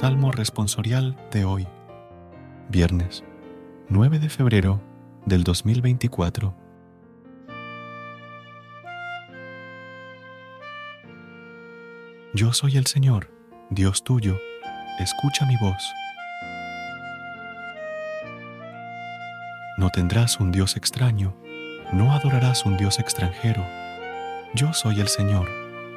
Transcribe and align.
Salmo 0.00 0.30
responsorial 0.30 1.16
de 1.32 1.44
hoy, 1.44 1.66
viernes 2.68 3.24
9 3.88 4.20
de 4.20 4.28
febrero 4.28 4.80
del 5.26 5.42
2024. 5.42 6.54
Yo 12.32 12.52
soy 12.52 12.76
el 12.76 12.86
Señor, 12.86 13.28
Dios 13.70 14.04
tuyo, 14.04 14.38
escucha 15.00 15.44
mi 15.46 15.56
voz. 15.60 15.92
No 19.78 19.90
tendrás 19.90 20.38
un 20.38 20.52
Dios 20.52 20.76
extraño, 20.76 21.36
no 21.92 22.12
adorarás 22.12 22.64
un 22.66 22.76
Dios 22.76 23.00
extranjero. 23.00 23.66
Yo 24.54 24.72
soy 24.74 25.00
el 25.00 25.08
Señor, 25.08 25.48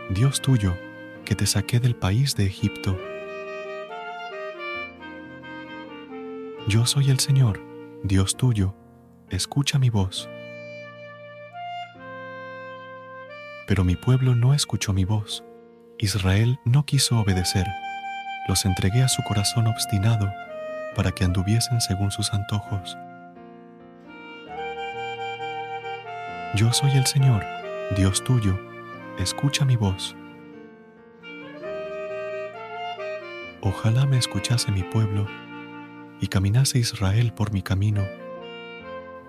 Dios 0.09 0.42
tuyo, 0.42 0.75
que 1.23 1.36
te 1.36 1.45
saqué 1.45 1.80
del 1.80 1.95
país 1.95 2.36
de 2.36 2.47
Egipto. 2.47 2.97
Yo 6.67 6.86
soy 6.86 7.09
el 7.09 7.20
Señor, 7.20 7.59
Dios 8.04 8.38
tuyo, 8.38 8.76
escucha 9.30 9.80
mi 9.80 9.90
voz. 9.90 10.30
Pero 13.68 13.84
mi 13.84 13.95
pueblo 13.95 14.36
no 14.36 14.53
escuchó 14.53 14.94
mi 14.94 15.03
voz, 15.03 15.44
Israel 15.98 16.59
no 16.64 16.86
quiso 16.86 17.20
obedecer, 17.20 17.66
los 18.48 18.64
entregué 18.66 19.02
a 19.02 19.08
su 19.08 19.23
corazón 19.23 19.66
obstinado 19.66 20.31
para 20.95 21.12
que 21.12 21.23
anduviesen 21.23 21.81
según 21.81 22.12
sus 22.12 22.31
antojos. 22.31 22.96
Yo 26.53 26.72
soy 26.73 26.92
el 26.92 27.08
Señor, 27.08 27.44
Dios 27.98 28.23
tuyo, 28.23 28.59
escucha 29.18 29.66
mi 29.66 29.78
voz. 29.78 30.16
Ojalá 33.62 34.06
me 34.06 34.20
escuchase 34.20 34.72
mi 34.72 34.84
pueblo 34.84 35.28
y 36.22 36.27
caminase 36.27 36.80
Israel 36.80 37.33
por 37.33 37.52
mi 37.52 37.61
camino. 37.61 38.05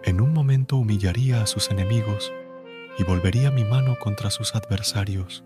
En 0.04 0.20
un 0.20 0.32
momento 0.32 0.76
humillaría 0.76 1.42
a 1.42 1.46
sus 1.46 1.70
enemigos 1.70 2.32
y 2.98 3.02
volvería 3.02 3.50
mi 3.50 3.64
mano 3.64 3.98
contra 3.98 4.30
sus 4.30 4.54
adversarios. 4.54 5.42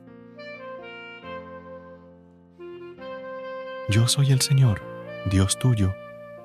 Yo 3.89 4.09
soy 4.09 4.33
el 4.33 4.41
Señor, 4.41 4.83
Dios 5.31 5.59
tuyo, 5.59 5.95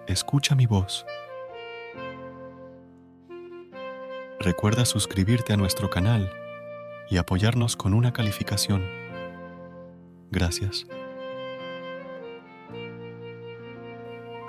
escucha 0.07 0.53
mi 0.53 0.67
voz. 0.67 1.05
Recuerda 4.39 4.85
suscribirte 4.85 5.53
a 5.53 5.57
nuestro 5.57 5.89
canal 5.89 6.31
y 7.09 7.17
apoyarnos 7.17 7.75
con 7.75 7.95
una 7.95 8.13
calificación. 8.13 8.85
Gracias. 10.29 10.85